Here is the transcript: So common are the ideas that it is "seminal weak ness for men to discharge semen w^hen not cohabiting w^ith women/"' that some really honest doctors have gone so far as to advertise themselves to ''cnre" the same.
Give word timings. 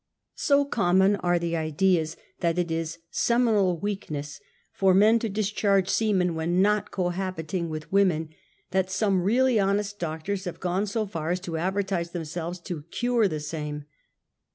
So 0.33 0.65
common 0.65 1.15
are 1.17 1.37
the 1.37 1.55
ideas 1.55 2.17
that 2.39 2.57
it 2.57 2.71
is 2.71 2.97
"seminal 3.11 3.77
weak 3.77 4.09
ness 4.09 4.39
for 4.71 4.95
men 4.95 5.19
to 5.19 5.29
discharge 5.29 5.89
semen 5.89 6.31
w^hen 6.31 6.53
not 6.53 6.89
cohabiting 6.89 7.69
w^ith 7.69 7.85
women/"' 7.91 8.29
that 8.71 8.89
some 8.89 9.21
really 9.21 9.59
honest 9.59 9.99
doctors 9.99 10.45
have 10.45 10.59
gone 10.59 10.87
so 10.87 11.05
far 11.05 11.29
as 11.29 11.39
to 11.41 11.55
advertise 11.57 12.13
themselves 12.13 12.59
to 12.61 12.81
''cnre" 12.91 13.29
the 13.29 13.39
same. 13.39 13.83